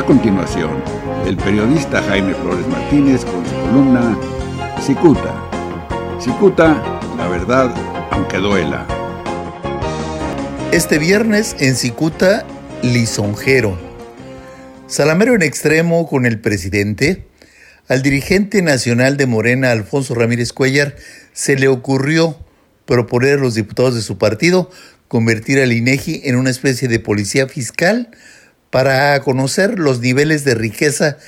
[0.00, 0.82] A continuación,
[1.26, 4.18] el periodista Jaime Flores Martínez con su columna
[4.80, 5.50] Cicuta.
[6.18, 6.82] Cicuta,
[7.18, 7.74] la verdad,
[8.10, 8.86] aunque duela.
[10.72, 12.46] Este viernes en Cicuta,
[12.82, 13.78] lisonjero.
[14.86, 17.26] Salamero en extremo con el presidente.
[17.86, 20.96] Al dirigente nacional de Morena, Alfonso Ramírez Cuellar,
[21.34, 22.38] se le ocurrió
[22.86, 24.70] proponer a los diputados de su partido
[25.08, 28.08] convertir al INEGI en una especie de policía fiscal
[28.70, 31.18] para conocer los niveles de riqueza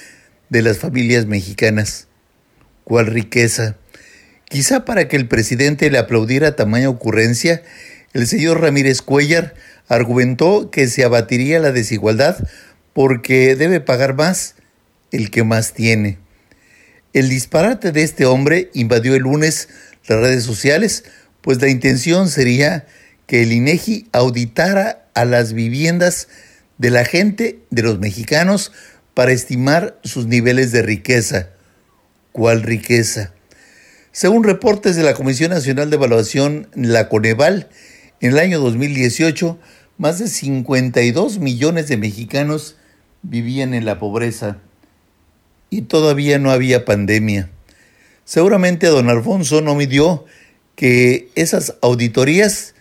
[0.48, 2.06] de las familias mexicanas.
[2.84, 3.76] ¿Cuál riqueza?
[4.48, 7.62] Quizá para que el presidente le aplaudiera tamaña ocurrencia,
[8.12, 9.54] el señor Ramírez Cuellar
[9.88, 12.36] argumentó que se abatiría la desigualdad
[12.92, 14.54] porque debe pagar más
[15.10, 16.18] el que más tiene.
[17.12, 19.68] El disparate de este hombre invadió el lunes
[20.06, 21.04] las redes sociales,
[21.40, 22.86] pues la intención sería
[23.26, 26.28] que el INEGI auditara a las viviendas
[26.82, 28.72] de la gente, de los mexicanos,
[29.14, 31.50] para estimar sus niveles de riqueza.
[32.32, 33.32] ¿Cuál riqueza?
[34.10, 37.68] Según reportes de la Comisión Nacional de Evaluación, la Coneval,
[38.20, 39.60] en el año 2018,
[39.96, 42.74] más de 52 millones de mexicanos
[43.22, 44.58] vivían en la pobreza
[45.70, 47.48] y todavía no había pandemia.
[48.24, 50.24] Seguramente don Alfonso no midió
[50.74, 52.74] que esas auditorías,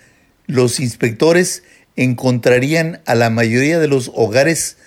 [0.47, 1.61] los inspectores
[1.95, 4.77] encontrarían a la mayoría de los hogares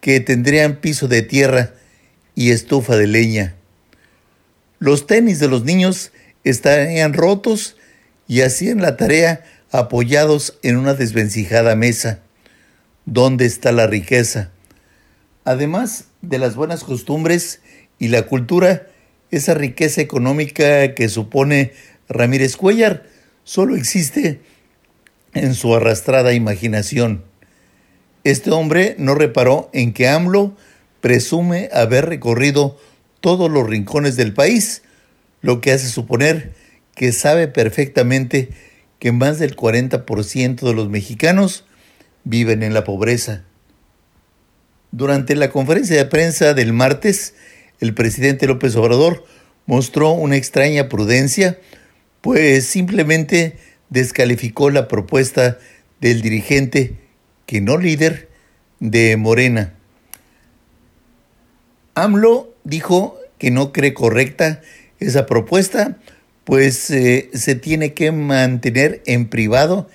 [0.00, 1.74] que tendrían piso de tierra
[2.34, 3.54] y estufa de leña.
[4.78, 6.12] Los tenis de los niños
[6.44, 7.76] estarían rotos
[8.26, 12.20] y hacían la tarea apoyados en una desvencijada mesa.
[13.06, 14.50] ¿Dónde está la riqueza?
[15.44, 17.60] Además de las buenas costumbres
[17.98, 18.86] y la cultura,
[19.30, 21.72] esa riqueza económica que supone
[22.08, 23.06] Ramírez Cuellar
[23.44, 24.40] solo existe
[25.34, 27.24] en su arrastrada imaginación.
[28.24, 30.56] Este hombre no reparó en que AMLO
[31.00, 32.78] presume haber recorrido
[33.20, 34.82] todos los rincones del país,
[35.40, 36.52] lo que hace suponer
[36.94, 38.50] que sabe perfectamente
[38.98, 41.64] que más del 40% de los mexicanos
[42.24, 43.44] viven en la pobreza.
[44.90, 47.34] Durante la conferencia de prensa del martes,
[47.78, 49.24] el presidente López Obrador
[49.66, 51.58] mostró una extraña prudencia,
[52.20, 53.56] pues simplemente
[53.90, 55.58] descalificó la propuesta
[56.00, 56.94] del dirigente,
[57.46, 58.28] que no líder,
[58.80, 59.74] de Morena.
[61.94, 64.60] AMLO dijo que no cree correcta
[65.00, 65.98] esa propuesta,
[66.44, 69.88] pues eh, se tiene que mantener en privado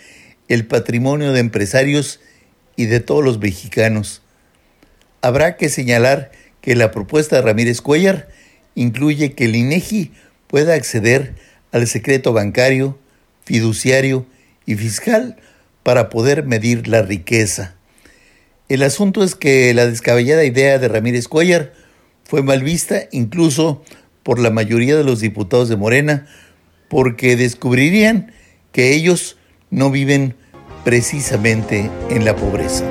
[0.47, 2.19] el patrimonio de empresarios
[2.75, 4.21] y de todos los mexicanos.
[5.21, 6.31] Habrá que señalar
[6.61, 8.29] que la propuesta de Ramírez Cuellar
[8.75, 10.11] incluye que el INEGI
[10.47, 11.35] pueda acceder
[11.71, 12.99] al secreto bancario,
[13.45, 14.25] fiduciario
[14.65, 15.37] y fiscal
[15.83, 17.75] para poder medir la riqueza.
[18.69, 21.73] El asunto es que la descabellada idea de Ramírez Cuellar
[22.23, 23.83] fue mal vista incluso
[24.23, 26.27] por la mayoría de los diputados de Morena,
[26.89, 28.31] porque descubrirían
[28.71, 29.37] que ellos
[29.69, 30.35] no viven
[30.85, 32.85] precisamente en la pobreza.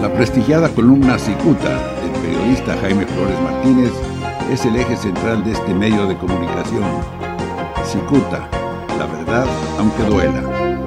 [0.00, 3.92] La prestigiada columna Cicuta del periodista Jaime Flores Martínez
[4.52, 6.84] es el eje central de este medio de comunicación.
[7.84, 8.48] Cicuta
[9.00, 9.46] la verdad
[9.78, 10.79] aunque duela.